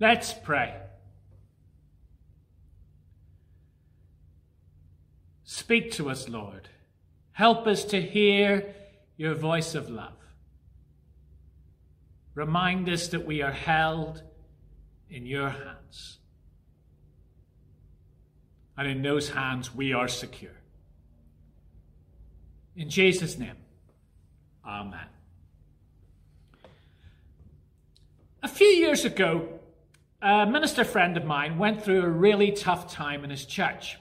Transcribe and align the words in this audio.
Let's 0.00 0.32
pray. 0.32 0.74
Speak 5.44 5.92
to 5.92 6.10
us, 6.10 6.28
Lord. 6.28 6.68
Help 7.32 7.66
us 7.66 7.84
to 7.86 8.00
hear 8.00 8.74
your 9.16 9.34
voice 9.34 9.74
of 9.74 9.88
love. 9.88 10.12
Remind 12.34 12.88
us 12.88 13.08
that 13.08 13.24
we 13.24 13.42
are 13.42 13.52
held 13.52 14.22
in 15.08 15.26
your 15.26 15.50
hands. 15.50 16.18
And 18.76 18.88
in 18.88 19.02
those 19.02 19.28
hands 19.30 19.72
we 19.74 19.92
are 19.92 20.08
secure. 20.08 20.56
In 22.76 22.90
Jesus' 22.90 23.38
name, 23.38 23.56
Amen. 24.66 25.06
A 28.42 28.48
few 28.48 28.66
years 28.66 29.04
ago, 29.04 29.48
a 30.24 30.46
minister 30.46 30.84
friend 30.84 31.18
of 31.18 31.26
mine 31.26 31.58
went 31.58 31.84
through 31.84 32.00
a 32.00 32.08
really 32.08 32.50
tough 32.50 32.90
time 32.90 33.24
in 33.24 33.30
his 33.30 33.44
church. 33.44 33.98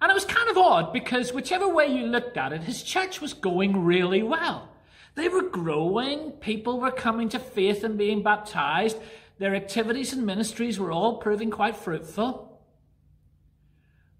And 0.00 0.08
it 0.08 0.14
was 0.14 0.24
kind 0.24 0.48
of 0.48 0.56
odd 0.56 0.92
because, 0.92 1.32
whichever 1.32 1.68
way 1.68 1.88
you 1.88 2.06
looked 2.06 2.36
at 2.36 2.52
it, 2.52 2.62
his 2.62 2.84
church 2.84 3.20
was 3.20 3.34
going 3.34 3.84
really 3.84 4.22
well. 4.22 4.68
They 5.16 5.28
were 5.28 5.42
growing, 5.42 6.30
people 6.32 6.78
were 6.80 6.92
coming 6.92 7.28
to 7.30 7.40
faith 7.40 7.82
and 7.82 7.98
being 7.98 8.22
baptized, 8.22 8.96
their 9.38 9.56
activities 9.56 10.12
and 10.12 10.24
ministries 10.24 10.78
were 10.78 10.92
all 10.92 11.16
proving 11.18 11.50
quite 11.50 11.76
fruitful. 11.76 12.60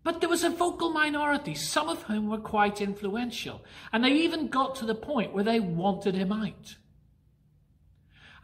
But 0.03 0.21
there 0.21 0.29
was 0.29 0.43
a 0.43 0.51
vocal 0.51 0.91
minority, 0.91 1.55
some 1.55 1.89
of 1.89 2.03
whom 2.03 2.29
were 2.29 2.39
quite 2.39 2.81
influential, 2.81 3.65
and 3.93 4.03
they 4.03 4.11
even 4.11 4.49
got 4.49 4.75
to 4.77 4.85
the 4.85 4.97
point 4.97 5.33
where 5.33 5.45
they 5.45 5.61
wanted 5.61 6.17
him 6.17 6.33
out. 6.33 6.75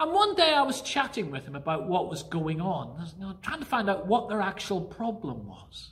And 0.00 0.12
one 0.12 0.34
day 0.36 0.54
I 0.54 0.62
was 0.62 0.80
chatting 0.80 1.30
with 1.30 1.44
him 1.44 1.56
about 1.56 1.88
what 1.88 2.08
was 2.08 2.22
going 2.22 2.60
on, 2.60 3.04
trying 3.42 3.58
to 3.58 3.66
find 3.66 3.90
out 3.90 4.06
what 4.06 4.28
their 4.28 4.40
actual 4.40 4.80
problem 4.80 5.46
was. 5.46 5.90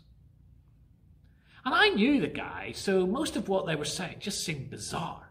And 1.64 1.74
I 1.74 1.88
knew 1.88 2.20
the 2.20 2.28
guy, 2.28 2.72
so 2.72 3.04
most 3.04 3.34
of 3.34 3.48
what 3.48 3.66
they 3.66 3.74
were 3.74 3.84
saying 3.84 4.18
just 4.20 4.44
seemed 4.44 4.70
bizarre. 4.70 5.26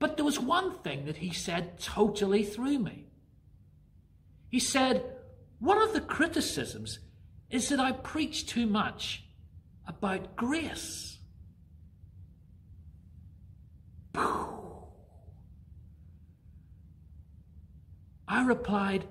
But 0.00 0.16
there 0.16 0.24
was 0.24 0.40
one 0.40 0.78
thing 0.78 1.04
that 1.06 1.18
he 1.18 1.32
said 1.32 1.78
totally 1.78 2.42
threw 2.42 2.80
me. 2.80 3.04
He 4.50 4.58
said, 4.58 5.04
One 5.60 5.80
of 5.80 5.92
the 5.92 6.00
criticisms 6.00 6.98
is 7.50 7.68
that 7.68 7.78
I 7.78 7.92
preach 7.92 8.46
too 8.46 8.66
much 8.66 9.24
about 9.86 10.34
grace. 10.34 11.18
I 18.28 18.44
replied, 18.44 19.06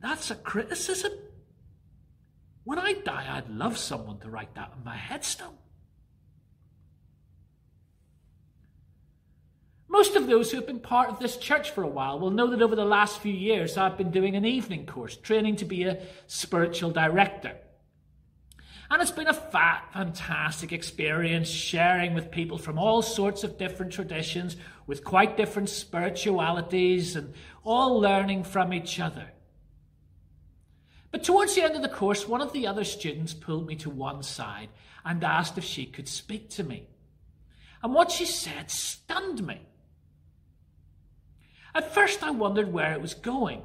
That's 0.00 0.30
a 0.30 0.34
criticism? 0.34 1.12
When 2.64 2.78
I 2.78 2.94
die, 2.94 3.26
I'd 3.28 3.48
love 3.48 3.76
someone 3.76 4.18
to 4.20 4.30
write 4.30 4.54
that 4.54 4.72
on 4.76 4.84
my 4.84 4.96
headstone. 4.96 5.56
Most 9.88 10.16
of 10.16 10.26
those 10.26 10.50
who 10.50 10.56
have 10.56 10.66
been 10.66 10.80
part 10.80 11.10
of 11.10 11.18
this 11.18 11.36
church 11.36 11.70
for 11.70 11.82
a 11.82 11.88
while 11.88 12.18
will 12.18 12.30
know 12.30 12.48
that 12.48 12.62
over 12.62 12.74
the 12.74 12.84
last 12.84 13.20
few 13.20 13.32
years 13.32 13.76
I've 13.76 13.98
been 13.98 14.10
doing 14.10 14.36
an 14.36 14.44
evening 14.46 14.86
course, 14.86 15.16
training 15.16 15.56
to 15.56 15.66
be 15.66 15.82
a 15.82 16.00
spiritual 16.26 16.90
director. 16.90 17.56
And 18.90 19.02
it's 19.02 19.10
been 19.10 19.26
a 19.26 19.34
fat, 19.34 19.88
fantastic 19.92 20.72
experience 20.72 21.48
sharing 21.48 22.14
with 22.14 22.30
people 22.30 22.58
from 22.58 22.78
all 22.78 23.02
sorts 23.02 23.44
of 23.44 23.58
different 23.58 23.92
traditions, 23.92 24.56
with 24.86 25.04
quite 25.04 25.36
different 25.36 25.68
spiritualities, 25.68 27.16
and 27.16 27.34
all 27.64 28.00
learning 28.00 28.44
from 28.44 28.72
each 28.72 28.98
other. 29.00 29.30
But 31.10 31.22
towards 31.24 31.54
the 31.54 31.62
end 31.62 31.76
of 31.76 31.82
the 31.82 31.88
course, 31.88 32.26
one 32.26 32.40
of 32.40 32.52
the 32.52 32.66
other 32.66 32.84
students 32.84 33.34
pulled 33.34 33.66
me 33.66 33.76
to 33.76 33.90
one 33.90 34.22
side 34.22 34.70
and 35.04 35.22
asked 35.22 35.58
if 35.58 35.64
she 35.64 35.84
could 35.84 36.08
speak 36.08 36.48
to 36.50 36.64
me. 36.64 36.88
And 37.82 37.92
what 37.92 38.10
she 38.10 38.24
said 38.24 38.70
stunned 38.70 39.46
me. 39.46 39.60
At 41.74 41.94
first, 41.94 42.22
I 42.22 42.30
wondered 42.30 42.72
where 42.72 42.92
it 42.92 43.00
was 43.00 43.14
going. 43.14 43.62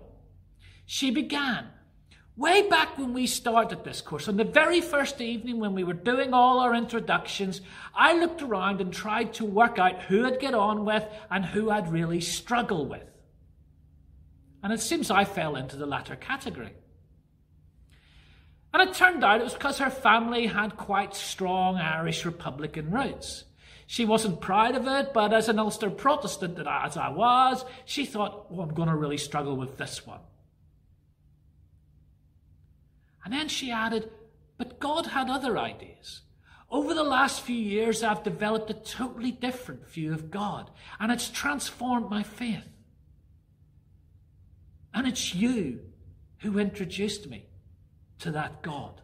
She 0.85 1.11
began. 1.11 1.67
Way 2.37 2.69
back 2.69 2.99
when 2.99 3.13
we 3.13 3.25
started 3.25 3.83
this 3.83 3.99
course, 3.99 4.27
on 4.27 4.37
the 4.37 4.43
very 4.43 4.79
first 4.79 5.21
evening 5.21 5.59
when 5.59 5.73
we 5.73 5.83
were 5.83 5.93
doing 5.93 6.35
all 6.35 6.59
our 6.59 6.75
introductions, 6.75 7.61
I 7.95 8.13
looked 8.13 8.43
around 8.43 8.79
and 8.79 8.93
tried 8.93 9.33
to 9.35 9.45
work 9.45 9.79
out 9.79 10.03
who 10.03 10.23
I'd 10.23 10.39
get 10.39 10.53
on 10.53 10.85
with 10.85 11.03
and 11.31 11.43
who 11.43 11.71
I'd 11.71 11.91
really 11.91 12.21
struggle 12.21 12.85
with. 12.85 13.01
And 14.61 14.71
it 14.71 14.81
seems 14.81 15.09
I 15.09 15.25
fell 15.25 15.55
into 15.55 15.77
the 15.77 15.87
latter 15.87 16.15
category. 16.15 16.73
And 18.71 18.87
it 18.87 18.93
turned 18.93 19.23
out 19.23 19.41
it 19.41 19.43
was 19.43 19.55
because 19.55 19.79
her 19.79 19.89
family 19.89 20.45
had 20.45 20.77
quite 20.77 21.15
strong 21.15 21.77
Irish 21.77 22.23
Republican 22.23 22.91
roots. 22.91 23.45
She 23.87 24.05
wasn't 24.05 24.41
proud 24.41 24.75
of 24.75 24.85
it, 24.85 25.11
but 25.11 25.33
as 25.33 25.49
an 25.49 25.57
Ulster 25.57 25.89
Protestant 25.89 26.59
as 26.59 26.97
I 26.97 27.09
was, 27.09 27.65
she 27.85 28.05
thought, 28.05 28.45
oh, 28.51 28.61
I'm 28.61 28.75
going 28.75 28.89
to 28.89 28.95
really 28.95 29.17
struggle 29.17 29.57
with 29.57 29.77
this 29.77 30.05
one. 30.05 30.19
And 33.27 33.33
then 33.33 33.49
she 33.49 33.71
added, 33.71 34.09
but 34.57 34.79
God 34.79 35.07
had 35.07 35.29
other 35.29 35.57
ideas. 35.57 36.21
Over 36.71 36.93
the 36.93 37.03
last 37.03 37.41
few 37.41 37.57
years, 37.57 38.01
I've 38.01 38.23
developed 38.23 38.69
a 38.69 38.73
totally 38.73 39.31
different 39.31 39.85
view 39.89 40.13
of 40.13 40.31
God, 40.31 40.71
and 40.97 41.11
it's 41.11 41.29
transformed 41.29 42.09
my 42.09 42.23
faith. 42.23 42.69
And 44.93 45.05
it's 45.05 45.35
you 45.35 45.81
who 46.37 46.57
introduced 46.57 47.29
me 47.29 47.49
to 48.19 48.31
that 48.31 48.61
God. 48.61 49.01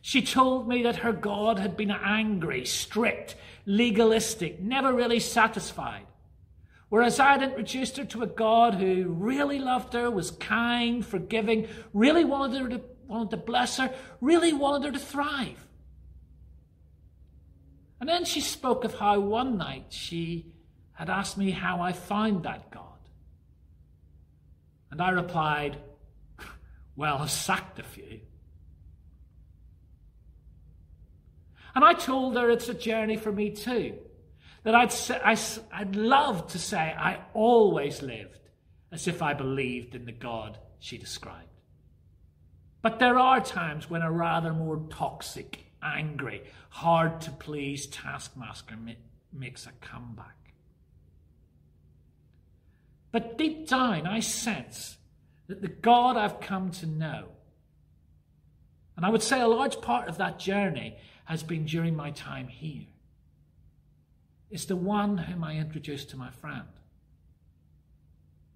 She 0.00 0.22
told 0.22 0.66
me 0.66 0.82
that 0.84 0.96
her 0.96 1.12
God 1.12 1.58
had 1.58 1.76
been 1.76 1.90
angry, 1.90 2.64
strict, 2.64 3.36
legalistic, 3.66 4.60
never 4.60 4.94
really 4.94 5.20
satisfied. 5.20 6.06
Whereas 6.92 7.18
I'd 7.18 7.42
introduced 7.42 7.96
her 7.96 8.04
to 8.04 8.22
a 8.22 8.26
God 8.26 8.74
who 8.74 9.04
really 9.08 9.58
loved 9.58 9.94
her, 9.94 10.10
was 10.10 10.30
kind, 10.30 11.02
forgiving, 11.02 11.66
really 11.94 12.22
wanted 12.22 12.60
her 12.60 12.68
to, 12.68 12.82
wanted 13.06 13.30
to 13.30 13.38
bless 13.38 13.78
her, 13.78 13.94
really 14.20 14.52
wanted 14.52 14.84
her 14.84 14.92
to 14.92 14.98
thrive. 14.98 15.66
And 17.98 18.06
then 18.06 18.26
she 18.26 18.42
spoke 18.42 18.84
of 18.84 18.94
how 18.94 19.18
one 19.20 19.56
night 19.56 19.86
she 19.88 20.52
had 20.92 21.08
asked 21.08 21.38
me 21.38 21.50
how 21.50 21.80
I 21.80 21.92
found 21.92 22.42
that 22.42 22.70
God. 22.70 22.84
And 24.90 25.00
I 25.00 25.12
replied, 25.12 25.78
Well, 26.94 27.16
I've 27.22 27.30
sacked 27.30 27.78
a 27.78 27.84
few. 27.84 28.20
And 31.74 31.86
I 31.86 31.94
told 31.94 32.36
her 32.36 32.50
it's 32.50 32.68
a 32.68 32.74
journey 32.74 33.16
for 33.16 33.32
me 33.32 33.48
too. 33.48 33.96
That 34.64 34.74
I'd, 34.74 34.92
I, 35.24 35.36
I'd 35.72 35.96
love 35.96 36.48
to 36.52 36.58
say 36.58 36.78
I 36.78 37.18
always 37.34 38.02
lived 38.02 38.38
as 38.92 39.08
if 39.08 39.22
I 39.22 39.34
believed 39.34 39.94
in 39.94 40.04
the 40.04 40.12
God 40.12 40.58
she 40.78 40.98
described. 40.98 41.48
But 42.82 42.98
there 42.98 43.18
are 43.18 43.40
times 43.40 43.88
when 43.88 44.02
a 44.02 44.10
rather 44.10 44.52
more 44.52 44.82
toxic, 44.90 45.64
angry, 45.82 46.42
hard 46.70 47.20
to 47.22 47.30
please 47.30 47.86
taskmaster 47.86 48.76
makes 49.32 49.66
a 49.66 49.72
comeback. 49.80 50.36
But 53.12 53.38
deep 53.38 53.68
down, 53.68 54.06
I 54.06 54.20
sense 54.20 54.96
that 55.46 55.62
the 55.62 55.68
God 55.68 56.16
I've 56.16 56.40
come 56.40 56.70
to 56.72 56.86
know, 56.86 57.28
and 58.96 59.06
I 59.06 59.10
would 59.10 59.22
say 59.22 59.40
a 59.40 59.48
large 59.48 59.80
part 59.80 60.08
of 60.08 60.18
that 60.18 60.38
journey 60.38 60.96
has 61.24 61.42
been 61.42 61.66
during 61.66 61.94
my 61.94 62.10
time 62.10 62.48
here. 62.48 62.86
It's 64.52 64.66
the 64.66 64.76
one 64.76 65.16
whom 65.16 65.42
I 65.42 65.56
introduced 65.56 66.10
to 66.10 66.18
my 66.18 66.30
friend. 66.30 66.68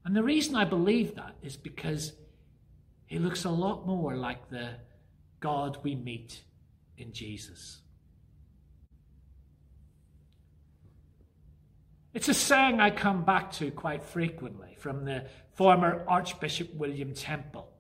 And 0.05 0.15
the 0.15 0.23
reason 0.23 0.55
I 0.55 0.67
believe 0.67 1.15
that 1.15 1.37
is 1.43 1.57
because 1.57 2.13
he 3.07 3.19
looks 3.19 3.45
a 3.45 3.51
lot 3.51 3.87
more 3.87 4.15
like 4.15 4.51
the 4.51 4.75
God 5.41 5.79
we 5.83 5.95
meet 5.95 6.43
in 6.99 7.15
Jesus. 7.15 7.81
It's 12.13 12.29
a 12.29 12.35
saying 12.35 12.79
I 12.79 12.91
come 12.91 13.25
back 13.25 13.51
to 13.53 13.71
quite 13.71 14.05
frequently 14.05 14.77
from 14.79 15.07
the 15.07 15.25
former 15.55 16.05
Archbishop 16.07 16.75
William 16.75 17.15
Temple. 17.15 17.73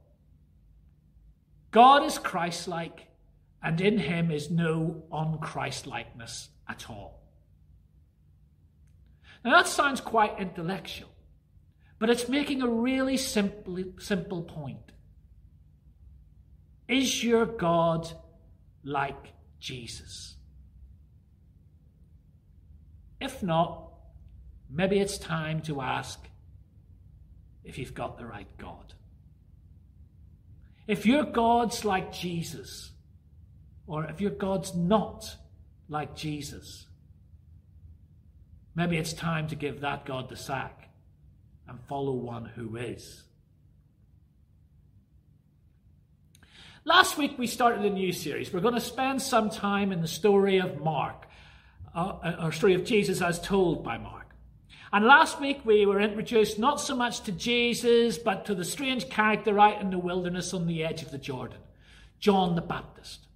God 1.70 2.02
is 2.02 2.16
Christ 2.16 2.66
like, 2.66 3.08
and 3.62 3.78
in 3.78 3.98
him 3.98 4.30
is 4.30 4.50
no 4.50 5.02
unChristlikeness 5.12 6.48
at 6.66 6.88
all. 6.88 7.25
Now 9.46 9.58
that 9.58 9.68
sounds 9.68 10.00
quite 10.00 10.40
intellectual, 10.40 11.08
but 12.00 12.10
it's 12.10 12.28
making 12.28 12.62
a 12.62 12.68
really 12.68 13.16
simple, 13.16 13.78
simple 14.00 14.42
point. 14.42 14.90
Is 16.88 17.22
your 17.22 17.46
God 17.46 18.10
like 18.82 19.34
Jesus? 19.60 20.34
If 23.20 23.40
not, 23.40 23.92
maybe 24.68 24.98
it's 24.98 25.16
time 25.16 25.62
to 25.62 25.80
ask, 25.80 26.18
if 27.62 27.78
you've 27.78 27.94
got 27.94 28.18
the 28.18 28.26
right 28.26 28.48
God. 28.58 28.94
If 30.88 31.06
your 31.06 31.22
God's 31.22 31.84
like 31.84 32.12
Jesus, 32.12 32.90
or 33.86 34.06
if 34.06 34.20
your 34.20 34.32
God's 34.32 34.74
not 34.74 35.36
like 35.88 36.16
Jesus, 36.16 36.85
maybe 38.76 38.98
it's 38.98 39.12
time 39.12 39.48
to 39.48 39.56
give 39.56 39.80
that 39.80 40.06
God 40.06 40.28
the 40.28 40.36
sack 40.36 40.88
and 41.66 41.80
follow 41.88 42.12
one 42.12 42.44
who 42.44 42.76
is. 42.76 43.24
Last 46.84 47.18
week 47.18 47.36
we 47.36 47.48
started 47.48 47.84
a 47.84 47.90
new 47.90 48.12
series. 48.12 48.52
We're 48.52 48.60
going 48.60 48.74
to 48.74 48.80
spend 48.80 49.20
some 49.20 49.50
time 49.50 49.90
in 49.90 50.02
the 50.02 50.06
story 50.06 50.58
of 50.58 50.80
Mark, 50.80 51.26
uh, 51.92 52.36
or 52.40 52.52
story 52.52 52.74
of 52.74 52.84
Jesus 52.84 53.20
as 53.20 53.40
told 53.40 53.82
by 53.82 53.98
Mark. 53.98 54.26
And 54.92 55.04
last 55.04 55.40
week 55.40 55.62
we 55.64 55.84
were 55.84 56.00
introduced 56.00 56.60
not 56.60 56.80
so 56.80 56.94
much 56.94 57.22
to 57.22 57.32
Jesus, 57.32 58.18
but 58.18 58.44
to 58.44 58.54
the 58.54 58.64
strange 58.64 59.08
character 59.08 59.58
out 59.58 59.80
in 59.80 59.90
the 59.90 59.98
wilderness 59.98 60.54
on 60.54 60.68
the 60.68 60.84
edge 60.84 61.02
of 61.02 61.10
the 61.10 61.18
Jordan, 61.18 61.58
John 62.20 62.54
the 62.54 62.62
Baptist. 62.62 63.26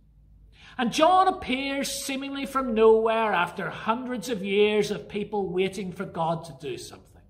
And 0.81 0.95
John 0.95 1.29
appears 1.29 1.93
seemingly 1.93 2.47
from 2.47 2.73
nowhere 2.73 3.35
after 3.35 3.69
hundreds 3.69 4.31
of 4.31 4.43
years 4.43 4.91
of 4.91 5.11
people 5.11 5.47
waiting 5.47 5.93
for 5.93 6.07
God 6.07 6.47
to 6.47 6.57
do 6.59 6.79
something. 6.79 7.21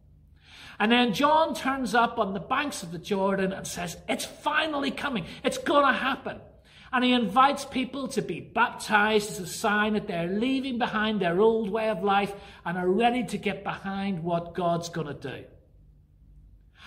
And 0.78 0.92
then 0.92 1.14
John 1.14 1.56
turns 1.56 1.92
up 1.92 2.20
on 2.20 2.32
the 2.32 2.38
banks 2.38 2.84
of 2.84 2.92
the 2.92 2.98
Jordan 2.98 3.52
and 3.52 3.66
says, 3.66 3.96
It's 4.08 4.24
finally 4.24 4.92
coming. 4.92 5.26
It's 5.42 5.58
going 5.58 5.84
to 5.84 5.98
happen. 5.98 6.38
And 6.92 7.02
he 7.02 7.12
invites 7.12 7.64
people 7.64 8.06
to 8.10 8.22
be 8.22 8.38
baptized 8.38 9.32
as 9.32 9.40
a 9.40 9.46
sign 9.48 9.94
that 9.94 10.06
they're 10.06 10.28
leaving 10.28 10.78
behind 10.78 11.20
their 11.20 11.40
old 11.40 11.70
way 11.70 11.88
of 11.88 12.04
life 12.04 12.32
and 12.64 12.78
are 12.78 12.88
ready 12.88 13.24
to 13.24 13.36
get 13.36 13.64
behind 13.64 14.22
what 14.22 14.54
God's 14.54 14.90
going 14.90 15.08
to 15.08 15.14
do. 15.14 15.44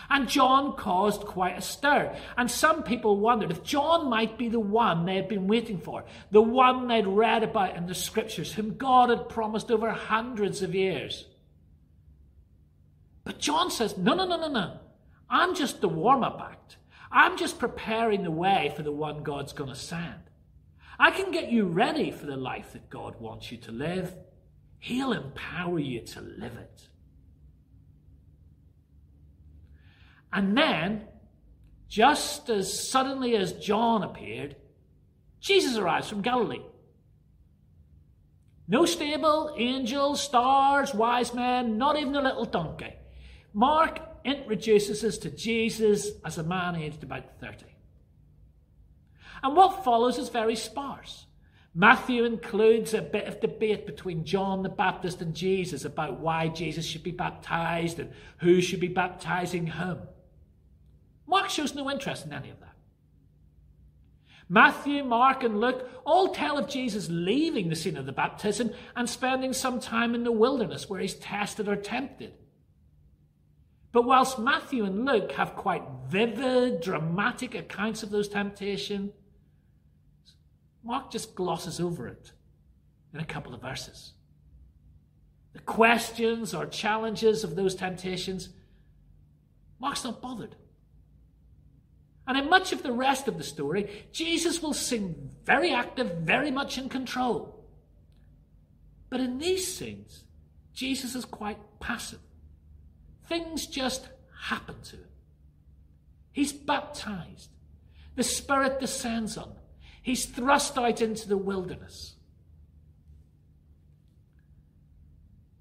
And 0.09 0.27
John 0.27 0.75
caused 0.75 1.21
quite 1.21 1.57
a 1.57 1.61
stir. 1.61 2.15
And 2.37 2.49
some 2.49 2.83
people 2.83 3.17
wondered 3.17 3.51
if 3.51 3.63
John 3.63 4.09
might 4.09 4.37
be 4.37 4.49
the 4.49 4.59
one 4.59 5.05
they 5.05 5.15
had 5.15 5.27
been 5.27 5.47
waiting 5.47 5.79
for, 5.79 6.03
the 6.31 6.41
one 6.41 6.87
they'd 6.87 7.07
read 7.07 7.43
about 7.43 7.75
in 7.75 7.87
the 7.87 7.95
scriptures, 7.95 8.53
whom 8.53 8.77
God 8.77 9.09
had 9.09 9.29
promised 9.29 9.71
over 9.71 9.89
hundreds 9.91 10.61
of 10.61 10.75
years. 10.75 11.25
But 13.23 13.39
John 13.39 13.71
says, 13.71 13.97
no, 13.97 14.13
no, 14.13 14.27
no, 14.27 14.37
no, 14.37 14.49
no. 14.49 14.79
I'm 15.29 15.55
just 15.55 15.81
the 15.81 15.89
warm 15.89 16.23
up 16.23 16.41
act. 16.41 16.77
I'm 17.11 17.37
just 17.37 17.59
preparing 17.59 18.23
the 18.23 18.31
way 18.31 18.73
for 18.75 18.83
the 18.83 18.91
one 18.91 19.23
God's 19.23 19.53
going 19.53 19.69
to 19.69 19.75
send. 19.75 20.29
I 20.99 21.11
can 21.11 21.31
get 21.31 21.51
you 21.51 21.65
ready 21.65 22.11
for 22.11 22.25
the 22.25 22.37
life 22.37 22.73
that 22.73 22.89
God 22.89 23.19
wants 23.19 23.51
you 23.51 23.57
to 23.59 23.71
live. 23.71 24.13
He'll 24.79 25.13
empower 25.13 25.79
you 25.79 26.01
to 26.01 26.21
live 26.21 26.57
it. 26.57 26.87
And 30.33 30.57
then, 30.57 31.03
just 31.87 32.49
as 32.49 32.89
suddenly 32.89 33.35
as 33.35 33.53
John 33.53 34.01
appeared, 34.01 34.55
Jesus 35.39 35.77
arrives 35.77 36.09
from 36.09 36.21
Galilee. 36.21 36.63
No 38.67 38.85
stable, 38.85 39.53
angels, 39.57 40.21
stars, 40.21 40.93
wise 40.93 41.33
men, 41.33 41.77
not 41.77 41.99
even 41.99 42.15
a 42.15 42.21
little 42.21 42.45
donkey. 42.45 42.95
Mark 43.53 43.99
introduces 44.25 45.03
us 45.03 45.17
to 45.19 45.29
Jesus 45.29 46.09
as 46.25 46.37
a 46.37 46.43
man 46.43 46.75
aged 46.75 47.03
about 47.03 47.39
30. 47.39 47.65
And 49.43 49.55
what 49.55 49.83
follows 49.83 50.17
is 50.17 50.29
very 50.29 50.55
sparse. 50.55 51.27
Matthew 51.75 52.23
includes 52.23 52.93
a 52.93 53.01
bit 53.01 53.27
of 53.27 53.41
debate 53.41 53.85
between 53.85 54.25
John 54.25 54.63
the 54.63 54.69
Baptist 54.69 55.21
and 55.21 55.35
Jesus 55.35 55.85
about 55.85 56.19
why 56.19 56.47
Jesus 56.47 56.85
should 56.85 57.03
be 57.03 57.11
baptized 57.11 57.99
and 57.99 58.11
who 58.37 58.61
should 58.61 58.79
be 58.79 58.87
baptizing 58.87 59.67
whom. 59.67 59.99
Mark 61.33 61.49
shows 61.49 61.73
no 61.73 61.89
interest 61.89 62.27
in 62.27 62.31
any 62.31 62.51
of 62.51 62.59
that. 62.59 62.75
Matthew, 64.47 65.03
Mark, 65.03 65.41
and 65.41 65.59
Luke 65.59 65.89
all 66.05 66.31
tell 66.31 66.59
of 66.59 66.69
Jesus 66.69 67.07
leaving 67.09 67.69
the 67.69 67.75
scene 67.75 67.97
of 67.97 68.05
the 68.05 68.11
baptism 68.11 68.69
and 68.95 69.09
spending 69.09 69.51
some 69.51 69.79
time 69.79 70.13
in 70.13 70.23
the 70.25 70.31
wilderness 70.31 70.87
where 70.87 70.99
he's 70.99 71.15
tested 71.15 71.67
or 71.67 71.75
tempted. 71.75 72.33
But 73.91 74.03
whilst 74.03 74.37
Matthew 74.37 74.85
and 74.85 75.05
Luke 75.05 75.31
have 75.31 75.55
quite 75.55 75.81
vivid, 76.07 76.81
dramatic 76.81 77.55
accounts 77.55 78.03
of 78.03 78.11
those 78.11 78.29
temptations, 78.29 79.11
Mark 80.83 81.09
just 81.09 81.33
glosses 81.33 81.79
over 81.79 82.07
it 82.07 82.31
in 83.11 83.19
a 83.19 83.25
couple 83.25 83.55
of 83.55 83.61
verses. 83.61 84.13
The 85.53 85.61
questions 85.61 86.53
or 86.53 86.67
challenges 86.67 87.43
of 87.43 87.55
those 87.55 87.73
temptations, 87.73 88.49
Mark's 89.79 90.03
not 90.03 90.21
bothered. 90.21 90.57
And 92.25 92.37
in 92.37 92.49
much 92.49 92.71
of 92.71 92.83
the 92.83 92.91
rest 92.93 93.27
of 93.27 93.37
the 93.37 93.43
story, 93.43 94.07
Jesus 94.11 94.61
will 94.61 94.73
seem 94.73 95.29
very 95.43 95.73
active, 95.73 96.19
very 96.19 96.51
much 96.51 96.77
in 96.77 96.87
control. 96.87 97.65
But 99.09 99.19
in 99.19 99.37
these 99.37 99.75
scenes, 99.75 100.23
Jesus 100.73 101.15
is 101.15 101.25
quite 101.25 101.59
passive. 101.79 102.21
Things 103.27 103.67
just 103.67 104.07
happen 104.41 104.75
to 104.83 104.95
him. 104.95 105.07
He's 106.31 106.53
baptized. 106.53 107.49
The 108.15 108.23
Spirit 108.23 108.79
descends 108.79 109.37
on 109.37 109.49
him. 109.49 109.57
He's 110.01 110.25
thrust 110.25 110.77
out 110.77 111.01
into 111.01 111.27
the 111.27 111.37
wilderness. 111.37 112.15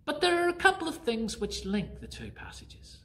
But 0.04 0.20
there 0.20 0.44
are 0.44 0.48
a 0.48 0.54
couple 0.54 0.88
of 0.88 0.96
things 0.98 1.38
which 1.38 1.64
link 1.64 2.00
the 2.00 2.06
two 2.06 2.30
passages. 2.30 2.98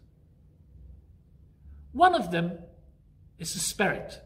One 1.92 2.16
of 2.16 2.32
them 2.32 2.58
is 3.40 3.54
the 3.54 3.60
Spirit. 3.60 4.22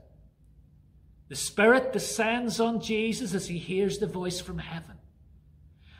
The 1.29 1.35
Spirit 1.35 1.93
descends 1.93 2.59
on 2.59 2.81
Jesus 2.81 3.33
as 3.33 3.47
he 3.47 3.57
hears 3.57 3.99
the 3.99 4.07
voice 4.07 4.41
from 4.41 4.57
heaven. 4.57 4.97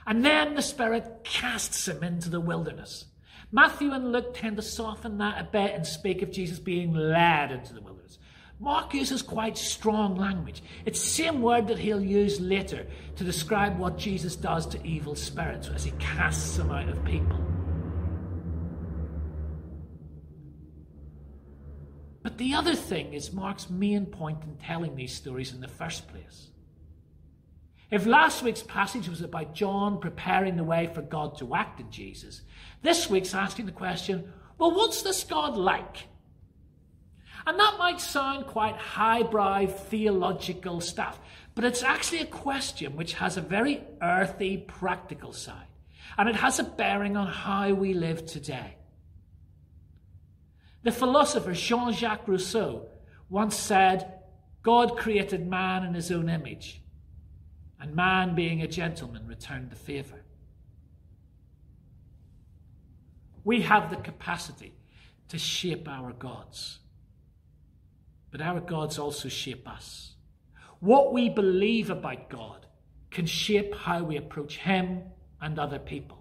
And 0.06 0.26
then 0.26 0.56
the 0.56 0.62
Spirit 0.62 1.22
casts 1.24 1.88
him 1.88 2.04
into 2.04 2.30
the 2.30 2.42
wilderness. 2.42 3.06
Matthew 3.52 3.92
and 3.92 4.12
Luke 4.12 4.34
tend 4.34 4.56
to 4.58 4.62
soften 4.62 5.18
that 5.18 5.40
a 5.40 5.44
bit 5.44 5.74
and 5.74 5.86
speak 5.86 6.22
of 6.22 6.32
Jesus 6.32 6.60
being 6.60 6.94
led 6.94 7.52
into 7.52 7.74
the 7.74 7.82
wilderness. 7.82 8.18
Mark 8.60 8.94
uses 8.94 9.22
quite 9.22 9.58
strong 9.58 10.16
language. 10.16 10.62
It's 10.86 11.02
the 11.02 11.24
same 11.24 11.42
word 11.42 11.68
that 11.68 11.80
he'll 11.80 12.04
use 12.04 12.40
later 12.40 12.86
to 13.16 13.24
describe 13.24 13.78
what 13.78 13.98
Jesus 13.98 14.36
does 14.36 14.68
to 14.68 14.86
evil 14.86 15.16
spirits 15.16 15.70
as 15.74 15.84
he 15.84 15.92
casts 15.92 16.58
them 16.58 16.72
out 16.72 16.88
of 16.88 17.04
people. 17.04 17.40
But 22.24 22.38
the 22.38 22.54
other 22.54 22.76
thing 22.76 23.14
is 23.14 23.34
Mark's 23.34 23.70
main 23.70 24.06
point 24.06 24.44
in 24.44 24.56
telling 24.58 24.96
these 24.96 25.14
stories 25.14 25.54
in 25.54 25.62
the 25.62 25.68
first 25.68 26.08
place. 26.08 26.50
If 27.90 28.06
last 28.06 28.42
week's 28.42 28.64
passage 28.64 29.10
was 29.10 29.22
about 29.22 29.54
John 29.54 30.00
preparing 30.00 30.56
the 30.56 30.64
way 30.64 30.90
for 30.94 31.02
God 31.02 31.38
to 31.40 31.56
act 31.56 31.80
in 31.82 31.92
Jesus, 31.92 32.42
this 32.82 33.10
week's 33.10 33.34
asking 33.34 33.66
the 33.66 33.72
question 33.72 34.32
well, 34.58 34.72
what's 34.72 35.02
this 35.02 35.24
God 35.24 35.58
like? 35.58 35.98
And 37.48 37.60
that 37.60 37.78
might 37.80 38.00
sound 38.00 38.46
quite 38.46 38.76
highbrow 38.76 39.66
theological 39.66 40.80
stuff, 40.80 41.20
but 41.56 41.64
it's 41.64 41.82
actually 41.82 42.20
a 42.20 42.28
question 42.28 42.96
which 42.96 43.14
has 43.14 43.38
a 43.38 43.42
very 43.42 43.84
earthy, 44.02 44.58
practical 44.58 45.34
side. 45.34 45.66
And 46.18 46.30
it 46.30 46.36
has 46.36 46.60
a 46.60 46.64
bearing 46.64 47.18
on 47.18 47.26
how 47.26 47.74
we 47.74 47.96
live 47.96 48.28
today. 48.28 48.76
The 50.84 50.92
philosopher 50.92 51.54
Jean 51.54 51.94
Jacques 51.94 52.28
Rousseau 52.28 52.88
once 53.30 53.56
said, 53.56 54.20
God 54.64 54.98
created 54.98 55.48
man 55.48 55.84
in 55.84 55.94
his 55.94 56.12
own 56.12 56.30
image 56.30 56.82
and 57.82 57.96
man, 57.96 58.36
being 58.36 58.62
a 58.62 58.68
gentleman, 58.68 59.26
returned 59.28 59.72
the 59.72 59.76
favour. 59.76 60.22
We 63.44 63.62
have 63.62 63.90
the 63.90 63.96
capacity 63.96 64.76
to 65.30 65.40
shape 65.40 65.88
our 65.88 66.14
gods, 66.14 66.78
but 68.30 68.40
our 68.40 68.60
gods 68.60 69.00
also 69.00 69.30
shape 69.30 69.68
us. 69.68 70.14
What 70.80 71.12
we 71.12 71.28
believe 71.30 71.90
about 71.90 72.30
God 72.30 72.68
can 73.10 73.26
shape 73.26 73.74
how 73.74 74.04
we 74.04 74.18
approach 74.18 74.58
Him 74.58 75.02
and 75.42 75.58
other 75.58 75.80
people. 75.80 76.21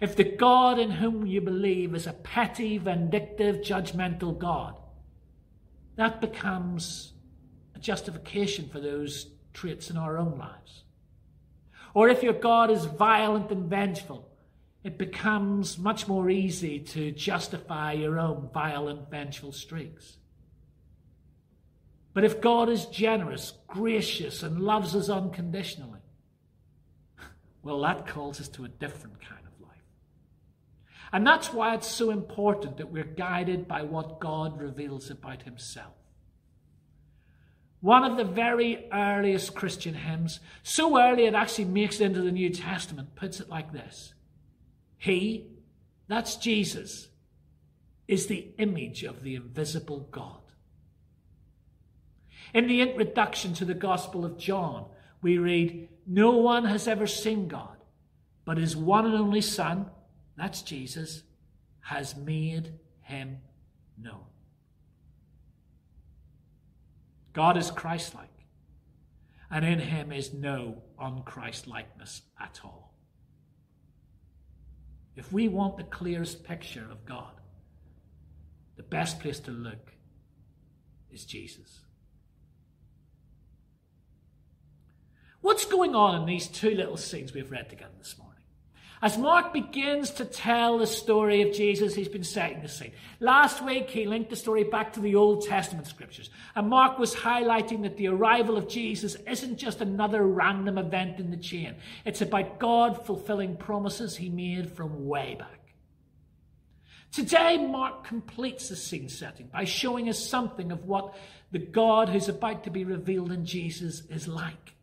If 0.00 0.16
the 0.16 0.24
God 0.24 0.78
in 0.78 0.90
whom 0.90 1.26
you 1.26 1.40
believe 1.40 1.94
is 1.94 2.06
a 2.06 2.12
petty, 2.12 2.78
vindictive, 2.78 3.56
judgmental 3.56 4.36
God, 4.36 4.78
that 5.96 6.20
becomes 6.20 7.14
a 7.74 7.78
justification 7.78 8.68
for 8.68 8.80
those 8.80 9.30
traits 9.54 9.90
in 9.90 9.96
our 9.96 10.18
own 10.18 10.38
lives. 10.38 10.84
Or 11.94 12.10
if 12.10 12.22
your 12.22 12.34
God 12.34 12.70
is 12.70 12.84
violent 12.84 13.50
and 13.50 13.70
vengeful, 13.70 14.28
it 14.84 14.98
becomes 14.98 15.78
much 15.78 16.06
more 16.06 16.28
easy 16.28 16.78
to 16.78 17.10
justify 17.10 17.92
your 17.92 18.18
own 18.18 18.50
violent, 18.52 19.10
vengeful 19.10 19.50
streaks. 19.50 20.18
But 22.12 22.24
if 22.24 22.40
God 22.40 22.68
is 22.68 22.86
generous, 22.86 23.54
gracious, 23.66 24.42
and 24.42 24.60
loves 24.60 24.94
us 24.94 25.08
unconditionally, 25.08 26.00
well, 27.62 27.80
that 27.80 28.06
calls 28.06 28.40
us 28.40 28.48
to 28.48 28.64
a 28.64 28.68
different 28.68 29.20
kind. 29.20 29.45
And 31.12 31.26
that's 31.26 31.52
why 31.52 31.74
it's 31.74 31.86
so 31.88 32.10
important 32.10 32.78
that 32.78 32.90
we're 32.90 33.04
guided 33.04 33.68
by 33.68 33.82
what 33.82 34.20
God 34.20 34.60
reveals 34.60 35.10
about 35.10 35.42
himself. 35.42 35.94
One 37.80 38.04
of 38.04 38.16
the 38.16 38.24
very 38.24 38.88
earliest 38.92 39.54
Christian 39.54 39.94
hymns, 39.94 40.40
so 40.62 41.00
early 41.00 41.26
it 41.26 41.34
actually 41.34 41.66
makes 41.66 42.00
it 42.00 42.06
into 42.06 42.22
the 42.22 42.32
New 42.32 42.50
Testament, 42.50 43.14
puts 43.14 43.38
it 43.38 43.48
like 43.48 43.72
this 43.72 44.14
He, 44.98 45.46
that's 46.08 46.36
Jesus, 46.36 47.08
is 48.08 48.26
the 48.26 48.48
image 48.58 49.04
of 49.04 49.22
the 49.22 49.34
invisible 49.34 50.08
God. 50.10 50.40
In 52.54 52.66
the 52.66 52.80
introduction 52.80 53.54
to 53.54 53.64
the 53.64 53.74
Gospel 53.74 54.24
of 54.24 54.38
John, 54.38 54.86
we 55.20 55.38
read, 55.38 55.88
No 56.06 56.30
one 56.32 56.64
has 56.64 56.88
ever 56.88 57.06
seen 57.06 57.48
God, 57.48 57.76
but 58.44 58.58
his 58.58 58.76
one 58.76 59.06
and 59.06 59.14
only 59.14 59.40
Son, 59.40 59.90
that's 60.36 60.62
Jesus, 60.62 61.22
has 61.80 62.16
made 62.16 62.74
him 63.02 63.38
known. 63.96 64.24
God 67.32 67.56
is 67.56 67.70
Christ 67.70 68.14
like, 68.14 68.28
and 69.50 69.64
in 69.64 69.78
him 69.78 70.12
is 70.12 70.32
no 70.32 70.82
unChristlikeness 71.00 72.22
at 72.40 72.60
all. 72.64 72.94
If 75.14 75.32
we 75.32 75.48
want 75.48 75.76
the 75.76 75.84
clearest 75.84 76.44
picture 76.44 76.86
of 76.90 77.06
God, 77.06 77.40
the 78.76 78.82
best 78.82 79.20
place 79.20 79.40
to 79.40 79.50
look 79.50 79.92
is 81.10 81.24
Jesus. 81.24 81.80
What's 85.40 85.64
going 85.64 85.94
on 85.94 86.20
in 86.20 86.26
these 86.26 86.48
two 86.48 86.70
little 86.70 86.96
scenes 86.96 87.32
we've 87.32 87.50
read 87.50 87.70
together 87.70 87.94
this 87.98 88.18
morning? 88.18 88.25
As 89.02 89.18
Mark 89.18 89.52
begins 89.52 90.10
to 90.12 90.24
tell 90.24 90.78
the 90.78 90.86
story 90.86 91.42
of 91.42 91.54
Jesus, 91.54 91.94
he's 91.94 92.08
been 92.08 92.24
setting 92.24 92.62
the 92.62 92.68
scene. 92.68 92.92
Last 93.20 93.62
week, 93.62 93.90
he 93.90 94.06
linked 94.06 94.30
the 94.30 94.36
story 94.36 94.64
back 94.64 94.94
to 94.94 95.00
the 95.00 95.16
Old 95.16 95.46
Testament 95.46 95.86
scriptures. 95.86 96.30
And 96.54 96.68
Mark 96.68 96.98
was 96.98 97.14
highlighting 97.14 97.82
that 97.82 97.98
the 97.98 98.08
arrival 98.08 98.56
of 98.56 98.68
Jesus 98.68 99.14
isn't 99.26 99.58
just 99.58 99.82
another 99.82 100.22
random 100.26 100.78
event 100.78 101.20
in 101.20 101.30
the 101.30 101.36
chain, 101.36 101.74
it's 102.06 102.22
about 102.22 102.58
God 102.58 103.04
fulfilling 103.04 103.56
promises 103.56 104.16
he 104.16 104.30
made 104.30 104.72
from 104.72 105.06
way 105.06 105.36
back. 105.38 105.60
Today, 107.12 107.58
Mark 107.58 108.04
completes 108.04 108.68
the 108.68 108.76
scene 108.76 109.08
setting 109.08 109.46
by 109.46 109.64
showing 109.64 110.08
us 110.08 110.18
something 110.18 110.72
of 110.72 110.84
what 110.86 111.14
the 111.52 111.58
God 111.58 112.08
who's 112.08 112.28
about 112.28 112.64
to 112.64 112.70
be 112.70 112.84
revealed 112.84 113.32
in 113.32 113.46
Jesus 113.46 114.02
is 114.10 114.26
like. 114.26 114.75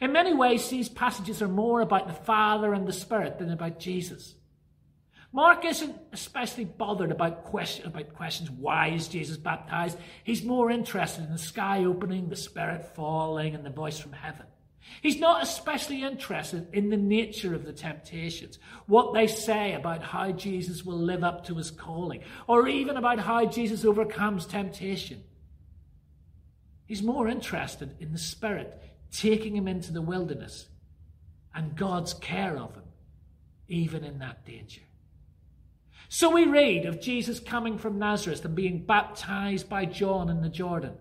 In 0.00 0.12
many 0.12 0.34
ways, 0.34 0.68
these 0.68 0.88
passages 0.88 1.42
are 1.42 1.48
more 1.48 1.80
about 1.80 2.08
the 2.08 2.12
Father 2.12 2.72
and 2.72 2.86
the 2.86 2.92
Spirit 2.92 3.38
than 3.38 3.50
about 3.50 3.78
Jesus. 3.78 4.34
Mark 5.32 5.64
isn't 5.64 5.96
especially 6.12 6.66
bothered 6.66 7.10
about, 7.10 7.44
question, 7.44 7.86
about 7.86 8.14
questions 8.14 8.50
why 8.50 8.88
is 8.88 9.08
Jesus 9.08 9.38
baptized? 9.38 9.96
He's 10.24 10.44
more 10.44 10.70
interested 10.70 11.24
in 11.24 11.32
the 11.32 11.38
sky 11.38 11.84
opening, 11.84 12.28
the 12.28 12.36
Spirit 12.36 12.94
falling, 12.94 13.54
and 13.54 13.64
the 13.64 13.70
voice 13.70 13.98
from 13.98 14.12
heaven. 14.12 14.46
He's 15.00 15.18
not 15.18 15.42
especially 15.42 16.02
interested 16.02 16.68
in 16.74 16.90
the 16.90 16.96
nature 16.96 17.54
of 17.54 17.64
the 17.64 17.72
temptations, 17.72 18.58
what 18.86 19.14
they 19.14 19.26
say 19.26 19.72
about 19.72 20.02
how 20.02 20.32
Jesus 20.32 20.84
will 20.84 20.98
live 20.98 21.24
up 21.24 21.46
to 21.46 21.54
his 21.54 21.70
calling, 21.70 22.22
or 22.46 22.68
even 22.68 22.96
about 22.96 23.20
how 23.20 23.46
Jesus 23.46 23.84
overcomes 23.84 24.44
temptation. 24.44 25.22
He's 26.84 27.02
more 27.02 27.26
interested 27.26 27.96
in 28.00 28.12
the 28.12 28.18
Spirit 28.18 28.82
taking 29.12 29.54
him 29.54 29.68
into 29.68 29.92
the 29.92 30.02
wilderness 30.02 30.66
and 31.54 31.76
God's 31.76 32.14
care 32.14 32.56
of 32.56 32.74
him, 32.74 32.84
even 33.68 34.02
in 34.04 34.18
that 34.18 34.44
danger. 34.44 34.80
So 36.08 36.30
we 36.30 36.44
read 36.44 36.84
of 36.84 37.00
Jesus 37.00 37.40
coming 37.40 37.78
from 37.78 37.98
Nazareth 37.98 38.44
and 38.44 38.54
being 38.54 38.84
baptized 38.84 39.68
by 39.68 39.86
John 39.86 40.28
in 40.28 40.42
the 40.42 40.48
Jordan. 40.48 40.94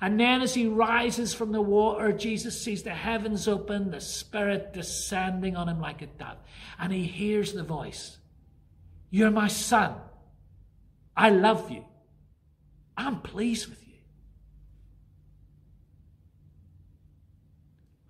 And 0.00 0.18
then 0.18 0.42
as 0.42 0.54
he 0.54 0.66
rises 0.66 1.34
from 1.34 1.52
the 1.52 1.60
water, 1.60 2.12
Jesus 2.12 2.60
sees 2.60 2.82
the 2.82 2.90
heavens 2.90 3.48
open, 3.48 3.90
the 3.90 4.00
Spirit 4.00 4.72
descending 4.72 5.56
on 5.56 5.68
him 5.68 5.80
like 5.80 6.02
a 6.02 6.06
dove. 6.06 6.38
And 6.78 6.92
he 6.92 7.04
hears 7.04 7.52
the 7.52 7.62
voice 7.62 8.18
You're 9.10 9.30
my 9.30 9.48
son. 9.48 9.96
I 11.16 11.30
love 11.30 11.70
you. 11.70 11.84
I'm 12.96 13.20
pleased 13.20 13.68
with 13.68 13.86
you. 13.86 13.87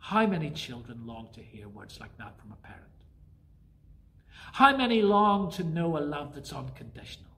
How 0.08 0.26
many 0.26 0.48
children 0.48 1.06
long 1.06 1.28
to 1.34 1.42
hear 1.42 1.68
words 1.68 2.00
like 2.00 2.16
that 2.16 2.40
from 2.40 2.50
a 2.50 2.66
parent? 2.66 2.82
How 4.54 4.74
many 4.74 5.02
long 5.02 5.50
to 5.52 5.62
know 5.62 5.98
a 5.98 6.00
love 6.00 6.34
that's 6.34 6.50
unconditional? 6.50 7.30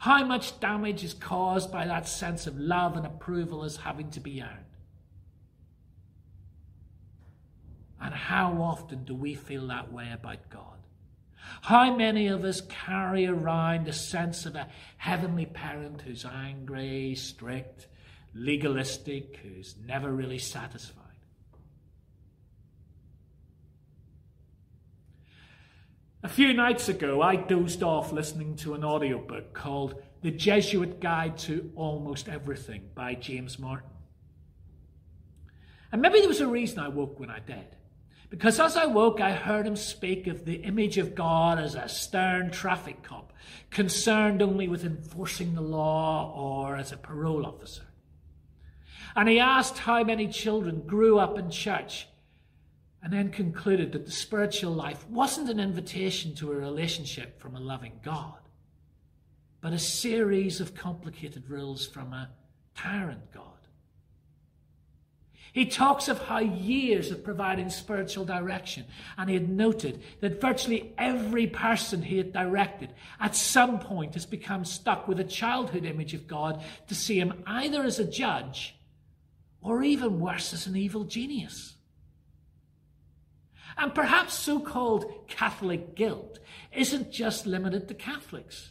How 0.00 0.24
much 0.24 0.58
damage 0.58 1.04
is 1.04 1.12
caused 1.12 1.70
by 1.70 1.86
that 1.86 2.08
sense 2.08 2.46
of 2.46 2.58
love 2.58 2.96
and 2.96 3.04
approval 3.04 3.62
as 3.62 3.76
having 3.76 4.10
to 4.12 4.20
be 4.20 4.40
earned? 4.40 4.64
And 8.00 8.14
how 8.14 8.62
often 8.62 9.04
do 9.04 9.14
we 9.14 9.34
feel 9.34 9.66
that 9.66 9.92
way 9.92 10.10
about 10.14 10.48
God? 10.48 10.78
How 11.60 11.94
many 11.94 12.26
of 12.28 12.42
us 12.44 12.62
carry 12.62 13.26
around 13.26 13.86
a 13.86 13.92
sense 13.92 14.46
of 14.46 14.56
a 14.56 14.68
heavenly 14.96 15.44
parent 15.44 16.00
who's 16.00 16.24
angry, 16.24 17.14
strict, 17.16 17.86
legalistic, 18.32 19.40
who's 19.42 19.74
never 19.86 20.10
really 20.10 20.38
satisfied? 20.38 21.03
A 26.24 26.28
few 26.28 26.54
nights 26.54 26.88
ago, 26.88 27.20
I 27.20 27.36
dozed 27.36 27.82
off 27.82 28.10
listening 28.10 28.56
to 28.56 28.72
an 28.72 28.82
audiobook 28.82 29.52
called 29.52 30.02
The 30.22 30.30
Jesuit 30.30 30.98
Guide 30.98 31.36
to 31.40 31.70
Almost 31.76 32.30
Everything 32.30 32.88
by 32.94 33.14
James 33.14 33.58
Martin. 33.58 33.90
And 35.92 36.00
maybe 36.00 36.20
there 36.20 36.28
was 36.28 36.40
a 36.40 36.46
reason 36.46 36.78
I 36.78 36.88
woke 36.88 37.20
when 37.20 37.28
I 37.28 37.40
did. 37.40 37.76
Because 38.30 38.58
as 38.58 38.74
I 38.74 38.86
woke, 38.86 39.20
I 39.20 39.32
heard 39.32 39.66
him 39.66 39.76
speak 39.76 40.26
of 40.26 40.46
the 40.46 40.62
image 40.62 40.96
of 40.96 41.14
God 41.14 41.58
as 41.58 41.74
a 41.74 41.90
stern 41.90 42.50
traffic 42.50 43.02
cop, 43.02 43.34
concerned 43.68 44.40
only 44.40 44.66
with 44.66 44.86
enforcing 44.86 45.54
the 45.54 45.60
law 45.60 46.32
or 46.34 46.76
as 46.76 46.90
a 46.90 46.96
parole 46.96 47.44
officer. 47.44 47.84
And 49.14 49.28
he 49.28 49.38
asked 49.38 49.76
how 49.76 50.02
many 50.02 50.28
children 50.28 50.86
grew 50.86 51.18
up 51.18 51.38
in 51.38 51.50
church 51.50 52.08
and 53.04 53.12
then 53.12 53.28
concluded 53.28 53.92
that 53.92 54.06
the 54.06 54.10
spiritual 54.10 54.72
life 54.72 55.06
wasn't 55.10 55.50
an 55.50 55.60
invitation 55.60 56.34
to 56.34 56.50
a 56.50 56.56
relationship 56.56 57.38
from 57.38 57.54
a 57.54 57.60
loving 57.60 58.00
God, 58.02 58.38
but 59.60 59.74
a 59.74 59.78
series 59.78 60.58
of 60.58 60.74
complicated 60.74 61.50
rules 61.50 61.86
from 61.86 62.14
a 62.14 62.30
tyrant 62.74 63.30
God. 63.30 63.42
He 65.52 65.66
talks 65.66 66.08
of 66.08 66.18
how 66.18 66.38
years 66.38 67.10
of 67.10 67.22
providing 67.22 67.68
spiritual 67.68 68.24
direction, 68.24 68.86
and 69.18 69.28
he 69.28 69.34
had 69.34 69.50
noted 69.50 70.02
that 70.20 70.40
virtually 70.40 70.94
every 70.96 71.46
person 71.46 72.00
he 72.00 72.16
had 72.16 72.32
directed 72.32 72.94
at 73.20 73.36
some 73.36 73.78
point 73.78 74.14
has 74.14 74.24
become 74.24 74.64
stuck 74.64 75.06
with 75.06 75.20
a 75.20 75.24
childhood 75.24 75.84
image 75.84 76.14
of 76.14 76.26
God 76.26 76.64
to 76.88 76.94
see 76.94 77.20
him 77.20 77.44
either 77.46 77.82
as 77.82 77.98
a 77.98 78.04
judge 78.04 78.74
or 79.60 79.84
even 79.84 80.20
worse, 80.20 80.54
as 80.54 80.66
an 80.66 80.74
evil 80.74 81.04
genius. 81.04 81.73
And 83.76 83.94
perhaps 83.94 84.34
so 84.34 84.60
called 84.60 85.26
Catholic 85.28 85.94
guilt 85.94 86.38
isn't 86.72 87.10
just 87.10 87.46
limited 87.46 87.88
to 87.88 87.94
Catholics. 87.94 88.70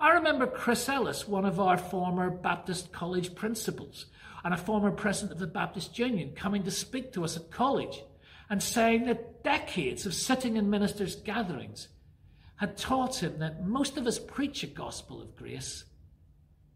I 0.00 0.10
remember 0.10 0.46
Chris 0.46 0.88
Ellis, 0.88 1.26
one 1.26 1.44
of 1.44 1.58
our 1.58 1.76
former 1.76 2.30
Baptist 2.30 2.92
college 2.92 3.34
principals 3.34 4.06
and 4.44 4.54
a 4.54 4.56
former 4.56 4.92
president 4.92 5.32
of 5.32 5.38
the 5.38 5.46
Baptist 5.46 5.98
Union, 5.98 6.32
coming 6.34 6.62
to 6.62 6.70
speak 6.70 7.12
to 7.12 7.24
us 7.24 7.36
at 7.36 7.50
college 7.50 8.02
and 8.48 8.62
saying 8.62 9.06
that 9.06 9.42
decades 9.42 10.06
of 10.06 10.14
sitting 10.14 10.56
in 10.56 10.70
ministers' 10.70 11.16
gatherings 11.16 11.88
had 12.56 12.76
taught 12.76 13.22
him 13.22 13.38
that 13.40 13.66
most 13.66 13.96
of 13.96 14.06
us 14.06 14.18
preach 14.18 14.62
a 14.62 14.68
gospel 14.68 15.20
of 15.20 15.36
grace, 15.36 15.84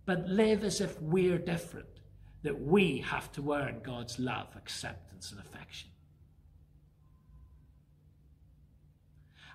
but 0.04 0.28
live 0.28 0.64
as 0.64 0.80
if 0.80 1.00
we're 1.00 1.38
different, 1.38 2.00
that 2.42 2.60
we 2.60 2.98
have 2.98 3.30
to 3.32 3.52
earn 3.52 3.80
God's 3.82 4.18
love, 4.18 4.48
acceptance, 4.56 5.30
and 5.30 5.40
affection. 5.40 5.91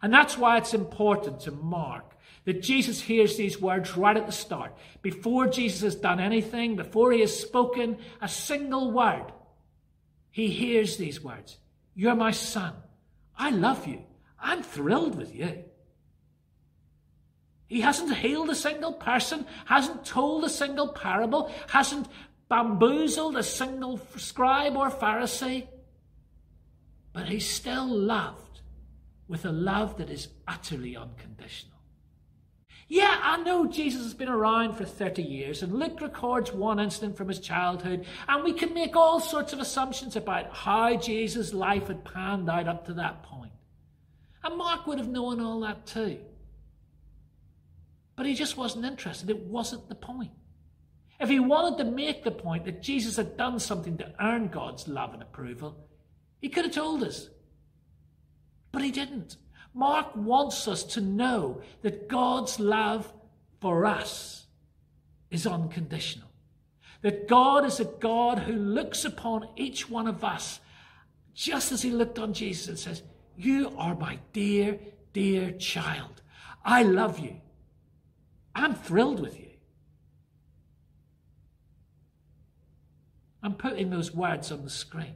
And 0.01 0.13
that's 0.13 0.37
why 0.37 0.57
it's 0.57 0.73
important 0.73 1.41
to 1.41 1.51
mark 1.51 2.15
that 2.45 2.61
Jesus 2.61 3.01
hears 3.01 3.35
these 3.35 3.59
words 3.59 3.97
right 3.97 4.15
at 4.15 4.25
the 4.25 4.31
start. 4.31 4.73
Before 5.01 5.47
Jesus 5.47 5.81
has 5.81 5.95
done 5.95 6.19
anything, 6.19 6.75
before 6.75 7.11
he 7.11 7.19
has 7.21 7.37
spoken 7.37 7.97
a 8.21 8.27
single 8.27 8.91
word, 8.91 9.25
he 10.29 10.47
hears 10.47 10.97
these 10.97 11.21
words 11.21 11.57
You're 11.93 12.15
my 12.15 12.31
son. 12.31 12.73
I 13.37 13.49
love 13.49 13.85
you. 13.85 14.03
I'm 14.39 14.63
thrilled 14.63 15.15
with 15.15 15.35
you. 15.35 15.65
He 17.67 17.81
hasn't 17.81 18.15
healed 18.15 18.49
a 18.49 18.55
single 18.55 18.93
person, 18.93 19.45
hasn't 19.65 20.05
told 20.05 20.45
a 20.45 20.49
single 20.49 20.87
parable, 20.87 21.51
hasn't 21.67 22.07
bamboozled 22.47 23.35
a 23.35 23.43
single 23.43 23.99
scribe 24.15 24.77
or 24.77 24.89
Pharisee, 24.89 25.67
but 27.11 27.27
he's 27.27 27.49
still 27.49 27.87
loved 27.87 28.46
with 29.27 29.45
a 29.45 29.51
love 29.51 29.97
that 29.97 30.09
is 30.09 30.29
utterly 30.47 30.95
unconditional. 30.95 31.77
Yeah, 32.89 33.19
I 33.21 33.37
know 33.43 33.67
Jesus 33.67 34.03
has 34.03 34.13
been 34.13 34.29
around 34.29 34.75
for 34.75 34.85
30 34.85 35.21
years, 35.21 35.61
and 35.61 35.77
Luke 35.77 35.99
records 35.99 36.53
one 36.53 36.79
incident 36.79 37.17
from 37.17 37.27
his 37.27 37.39
childhood, 37.39 38.05
and 38.29 38.43
we 38.43 38.53
can 38.53 38.73
make 38.73 38.95
all 38.95 39.19
sorts 39.19 39.51
of 39.51 39.59
assumptions 39.59 40.15
about 40.15 40.55
how 40.55 40.95
Jesus' 40.95 41.53
life 41.53 41.87
had 41.87 42.05
panned 42.05 42.49
out 42.49 42.69
up 42.69 42.85
to 42.85 42.93
that 42.93 43.23
point. 43.23 43.51
And 44.43 44.57
Mark 44.57 44.87
would 44.87 44.99
have 44.99 45.09
known 45.09 45.41
all 45.41 45.59
that 45.61 45.85
too. 45.85 46.19
But 48.15 48.25
he 48.25 48.33
just 48.33 48.55
wasn't 48.55 48.85
interested. 48.85 49.29
It 49.29 49.41
wasn't 49.41 49.89
the 49.89 49.95
point. 49.95 50.31
If 51.19 51.27
he 51.27 51.39
wanted 51.39 51.83
to 51.83 51.91
make 51.91 52.23
the 52.23 52.31
point 52.31 52.63
that 52.65 52.81
Jesus 52.81 53.17
had 53.17 53.35
done 53.35 53.59
something 53.59 53.97
to 53.97 54.13
earn 54.21 54.47
God's 54.47 54.87
love 54.87 55.13
and 55.13 55.21
approval, 55.21 55.75
he 56.39 56.47
could 56.47 56.65
have 56.65 56.73
told 56.73 57.03
us. 57.03 57.29
But 58.71 58.83
he 58.83 58.91
didn't. 58.91 59.37
Mark 59.73 60.15
wants 60.15 60.67
us 60.67 60.83
to 60.83 61.01
know 61.01 61.61
that 61.81 62.07
God's 62.07 62.59
love 62.59 63.11
for 63.61 63.85
us 63.85 64.47
is 65.29 65.45
unconditional. 65.45 66.29
That 67.01 67.27
God 67.27 67.65
is 67.65 67.79
a 67.79 67.85
God 67.85 68.39
who 68.39 68.53
looks 68.53 69.05
upon 69.05 69.49
each 69.55 69.89
one 69.89 70.07
of 70.07 70.23
us 70.23 70.59
just 71.33 71.71
as 71.71 71.83
he 71.83 71.91
looked 71.91 72.17
on 72.17 72.33
Jesus 72.33 72.67
and 72.67 72.79
says, 72.79 73.03
You 73.35 73.71
are 73.77 73.95
my 73.95 74.19
dear, 74.33 74.79
dear 75.13 75.51
child. 75.51 76.21
I 76.65 76.83
love 76.83 77.19
you. 77.19 77.35
I'm 78.55 78.73
thrilled 78.73 79.19
with 79.19 79.39
you. 79.39 79.51
I'm 83.43 83.53
putting 83.53 83.91
those 83.91 84.13
words 84.13 84.51
on 84.51 84.63
the 84.63 84.69
screen. 84.69 85.13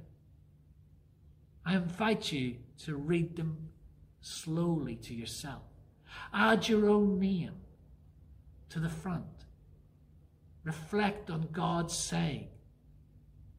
I 1.66 1.76
invite 1.76 2.32
you 2.32 2.56
to 2.86 2.96
read 2.96 3.36
them 3.36 3.70
slowly 4.22 4.96
to 4.98 5.14
yourself. 5.14 5.64
Add 6.34 6.68
your 6.68 6.90
own 6.90 7.20
name 7.20 7.54
to 8.70 8.80
the 8.80 8.90
front. 8.90 9.26
Reflect 10.64 11.30
on 11.30 11.48
God 11.52 11.92
saying 11.92 12.48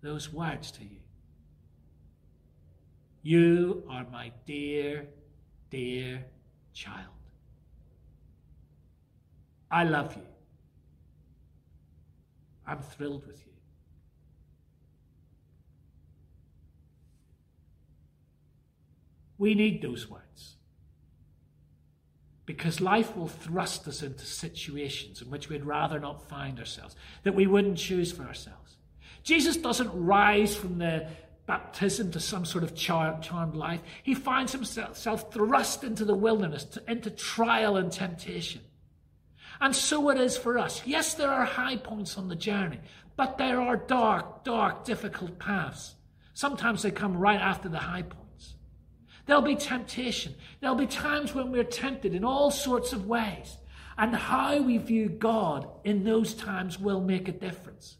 those 0.03 0.33
words 0.33 0.71
to 0.73 0.85
you. 0.85 1.01
You 3.23 3.85
are 3.89 4.05
my 4.11 4.33
dear, 4.47 5.07
dear 5.71 6.25
child. 6.73 7.07
I 9.71 9.85
love 9.85 10.17
you. 10.17 10.27
I'm 12.67 12.81
thrilled 12.81 13.27
with 13.27 13.47
you. 13.47 13.52
We 19.43 19.57
need 19.57 19.83
those 19.83 20.09
words. 20.09 20.55
Because 22.47 22.81
life 22.81 23.17
will 23.17 23.27
thrust 23.27 23.89
us 23.89 24.01
into 24.01 24.25
situations 24.25 25.21
in 25.21 25.31
which 25.31 25.49
we'd 25.49 25.65
rather 25.65 25.99
not 25.99 26.29
find 26.29 26.61
ourselves, 26.61 26.95
that 27.25 27.35
we 27.35 27.49
wouldn't 27.49 27.77
choose 27.77 28.13
for 28.13 28.23
ourselves. 28.23 28.77
Jesus 29.25 29.57
doesn't 29.57 29.91
rise 29.93 30.55
from 30.55 30.79
the 30.79 31.09
baptism 31.47 32.13
to 32.13 32.21
some 32.21 32.45
sort 32.45 32.63
of 32.63 32.77
charmed 32.77 33.57
life. 33.57 33.81
He 34.05 34.15
finds 34.15 34.53
himself 34.53 35.33
thrust 35.33 35.83
into 35.83 36.05
the 36.05 36.15
wilderness, 36.15 36.79
into 36.87 37.11
trial 37.11 37.77
and 37.77 37.91
temptation. 37.91 38.61
And 39.61 39.75
so 39.75 40.09
it 40.11 40.21
is 40.21 40.37
for 40.37 40.57
us. 40.57 40.83
Yes, 40.87 41.15
there 41.15 41.33
are 41.33 41.45
high 41.45 41.79
points 41.79 42.17
on 42.17 42.29
the 42.29 42.37
journey, 42.37 42.79
but 43.17 43.39
there 43.39 43.61
are 43.61 43.77
dark, 43.77 44.45
dark, 44.45 44.85
difficult 44.85 45.41
paths. 45.41 45.97
Sometimes 46.33 46.83
they 46.83 46.93
come 46.93 47.17
right 47.17 47.41
after 47.41 47.69
the 47.69 47.79
high 47.79 48.03
point. 48.03 48.22
There'll 49.27 49.43
be 49.43 49.57
temptation. 49.57 50.35
There'll 50.61 50.77
be 50.77 50.87
times 50.87 51.35
when 51.35 51.53
we're 51.53 51.65
tempted 51.65 52.15
in 52.15 52.25
all 52.25 52.51
sorts 52.51 52.93
of 52.93 53.07
ways. 53.07 53.57
And 53.97 54.15
how 54.15 54.61
we 54.61 54.79
view 54.79 55.09
God 55.09 55.69
in 55.85 56.05
those 56.05 56.35
times 56.35 56.79
will 56.79 57.01
make 57.01 57.29
a 57.29 57.33
difference. 57.33 57.97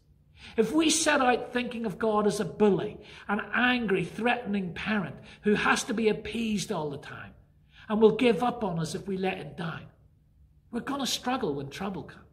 If 0.57 0.71
we 0.73 0.89
set 0.89 1.21
out 1.21 1.53
thinking 1.53 1.85
of 1.85 1.99
God 1.99 2.27
as 2.27 2.39
a 2.39 2.45
bully, 2.45 2.99
an 3.27 3.41
angry, 3.53 4.03
threatening 4.03 4.73
parent 4.73 5.15
who 5.41 5.55
has 5.55 5.83
to 5.85 5.93
be 5.93 6.09
appeased 6.09 6.71
all 6.71 6.89
the 6.89 6.97
time 6.97 7.31
and 7.87 8.01
will 8.01 8.15
give 8.15 8.43
up 8.43 8.63
on 8.63 8.79
us 8.79 8.95
if 8.95 9.07
we 9.07 9.17
let 9.17 9.37
him 9.37 9.53
down, 9.57 9.83
we're 10.71 10.81
going 10.81 10.99
to 10.99 11.07
struggle 11.07 11.53
when 11.53 11.69
trouble 11.69 12.03
comes. 12.03 12.23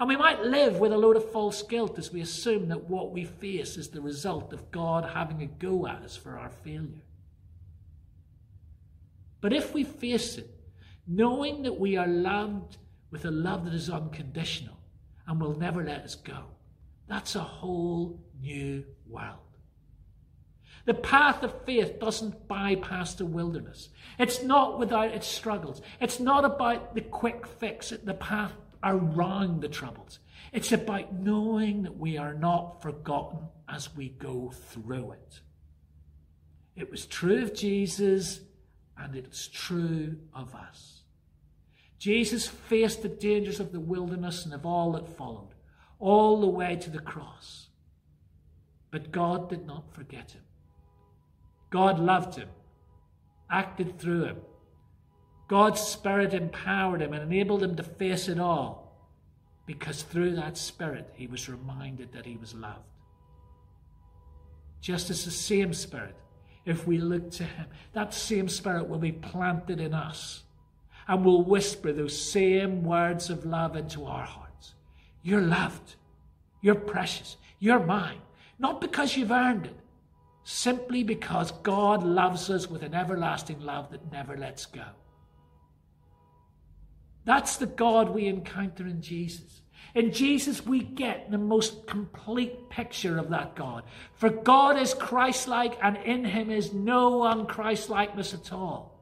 And 0.00 0.08
we 0.08 0.16
might 0.16 0.42
live 0.42 0.80
with 0.80 0.92
a 0.92 0.98
load 0.98 1.16
of 1.16 1.30
false 1.30 1.62
guilt 1.62 1.98
as 1.98 2.12
we 2.12 2.20
assume 2.20 2.68
that 2.68 2.90
what 2.90 3.12
we 3.12 3.24
face 3.24 3.76
is 3.76 3.88
the 3.88 4.00
result 4.00 4.52
of 4.52 4.70
God 4.72 5.08
having 5.14 5.40
a 5.40 5.46
go 5.46 5.86
at 5.86 6.02
us 6.02 6.16
for 6.16 6.36
our 6.36 6.50
failure. 6.50 7.04
But 9.44 9.52
if 9.52 9.74
we 9.74 9.84
face 9.84 10.38
it, 10.38 10.48
knowing 11.06 11.64
that 11.64 11.78
we 11.78 11.98
are 11.98 12.06
loved 12.06 12.78
with 13.10 13.26
a 13.26 13.30
love 13.30 13.66
that 13.66 13.74
is 13.74 13.90
unconditional 13.90 14.78
and 15.26 15.38
will 15.38 15.54
never 15.54 15.84
let 15.84 16.00
us 16.00 16.14
go, 16.14 16.44
that's 17.08 17.36
a 17.36 17.40
whole 17.40 18.24
new 18.40 18.86
world. 19.06 19.36
The 20.86 20.94
path 20.94 21.42
of 21.42 21.62
faith 21.66 22.00
doesn't 22.00 22.48
bypass 22.48 23.16
the 23.16 23.26
wilderness. 23.26 23.90
It's 24.18 24.42
not 24.42 24.78
without 24.78 25.10
its 25.10 25.26
struggles. 25.26 25.82
It's 26.00 26.18
not 26.18 26.46
about 26.46 26.94
the 26.94 27.02
quick 27.02 27.46
fix, 27.46 27.90
the 27.90 28.14
path 28.14 28.52
around 28.82 29.60
the 29.60 29.68
troubles. 29.68 30.20
It's 30.54 30.72
about 30.72 31.12
knowing 31.12 31.82
that 31.82 31.98
we 31.98 32.16
are 32.16 32.32
not 32.32 32.80
forgotten 32.80 33.40
as 33.68 33.94
we 33.94 34.08
go 34.08 34.54
through 34.70 35.12
it. 35.12 35.40
It 36.76 36.90
was 36.90 37.04
true 37.04 37.42
of 37.42 37.52
Jesus 37.52 38.40
and 38.98 39.14
it's 39.14 39.48
true 39.48 40.16
of 40.34 40.54
us. 40.54 41.02
Jesus 41.98 42.46
faced 42.46 43.02
the 43.02 43.08
dangers 43.08 43.60
of 43.60 43.72
the 43.72 43.80
wilderness 43.80 44.44
and 44.44 44.52
of 44.52 44.66
all 44.66 44.92
that 44.92 45.16
followed, 45.16 45.54
all 45.98 46.40
the 46.40 46.46
way 46.46 46.76
to 46.76 46.90
the 46.90 46.98
cross. 46.98 47.68
But 48.90 49.10
God 49.10 49.48
did 49.48 49.66
not 49.66 49.92
forget 49.94 50.32
him. 50.32 50.42
God 51.70 51.98
loved 51.98 52.36
him, 52.36 52.48
acted 53.50 53.98
through 53.98 54.24
him. 54.24 54.36
God's 55.48 55.80
Spirit 55.80 56.32
empowered 56.32 57.02
him 57.02 57.12
and 57.12 57.22
enabled 57.22 57.62
him 57.62 57.76
to 57.76 57.82
face 57.82 58.28
it 58.28 58.38
all 58.38 58.84
because 59.66 60.02
through 60.02 60.36
that 60.36 60.56
Spirit 60.56 61.12
he 61.16 61.26
was 61.26 61.48
reminded 61.48 62.12
that 62.12 62.26
he 62.26 62.36
was 62.36 62.54
loved. 62.54 62.84
Just 64.80 65.10
as 65.10 65.24
the 65.24 65.30
same 65.30 65.72
Spirit 65.72 66.14
if 66.64 66.86
we 66.86 66.98
look 66.98 67.30
to 67.32 67.44
Him. 67.44 67.66
That 67.92 68.14
same 68.14 68.48
Spirit 68.48 68.88
will 68.88 68.98
be 68.98 69.12
planted 69.12 69.80
in 69.80 69.94
us 69.94 70.42
and 71.06 71.24
will 71.24 71.42
whisper 71.42 71.92
those 71.92 72.18
same 72.18 72.82
words 72.84 73.30
of 73.30 73.44
love 73.44 73.76
into 73.76 74.06
our 74.06 74.24
hearts. 74.24 74.74
You're 75.22 75.42
loved. 75.42 75.96
You're 76.60 76.74
precious. 76.74 77.36
You're 77.58 77.84
mine. 77.84 78.20
Not 78.58 78.80
because 78.80 79.16
you've 79.16 79.30
earned 79.30 79.66
it, 79.66 79.76
simply 80.44 81.02
because 81.02 81.50
God 81.50 82.02
loves 82.02 82.48
us 82.50 82.70
with 82.70 82.82
an 82.82 82.94
everlasting 82.94 83.60
love 83.60 83.90
that 83.90 84.12
never 84.12 84.36
lets 84.36 84.66
go. 84.66 84.84
That's 87.24 87.56
the 87.56 87.66
God 87.66 88.10
we 88.10 88.26
encounter 88.26 88.86
in 88.86 89.00
Jesus. 89.00 89.62
In 89.94 90.12
Jesus, 90.12 90.66
we 90.66 90.80
get 90.80 91.30
the 91.30 91.38
most 91.38 91.86
complete 91.86 92.68
picture 92.68 93.16
of 93.16 93.30
that 93.30 93.54
God. 93.54 93.84
For 94.14 94.28
God 94.28 94.76
is 94.76 94.92
Christ 94.92 95.46
like, 95.46 95.78
and 95.82 95.96
in 95.98 96.24
him 96.24 96.50
is 96.50 96.72
no 96.72 97.20
unChristlikeness 97.20 98.34
at 98.34 98.52
all. 98.52 98.92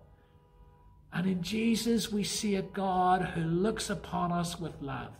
And 1.12 1.27
in 1.27 1.42
Jesus, 1.42 2.12
we 2.12 2.25
see 2.25 2.57
a 2.57 2.62
God 2.62 3.23
who 3.23 3.42
looks 3.42 3.88
upon 3.88 4.33
us 4.33 4.61
with 4.61 4.81
love, 4.83 5.12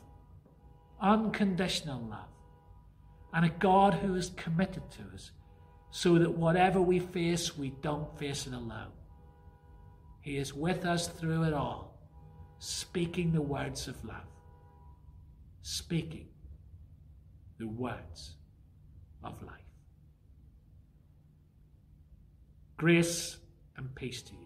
unconditional 1.01 2.03
love, 2.03 2.29
and 3.33 3.47
a 3.47 3.51
God 3.51 3.95
who 3.95 4.15
is 4.15 4.31
committed 4.37 4.91
to 4.93 5.03
us 5.15 5.31
so 5.91 6.19
that 6.19 6.33
whatever 6.33 6.81
we 6.81 6.99
face, 6.99 7.57
we 7.57 7.71
don't 7.83 8.19
face 8.19 8.47
it 8.47 8.53
alone. 8.53 8.93
He 10.21 10.37
is 10.37 10.55
with 10.55 10.85
us 10.85 11.09
through 11.09 11.45
it 11.45 11.53
all, 11.53 11.99
speaking 12.59 13.33
the 13.33 13.43
words 13.43 13.89
of 13.89 14.03
love 14.05 14.25
speaking 15.63 16.29
the 17.59 17.67
words 17.67 18.35
of 19.23 19.41
life. 19.43 19.61
Grace 22.77 23.37
and 23.77 23.95
peace 23.95 24.23
to 24.23 24.33
you 24.35 24.42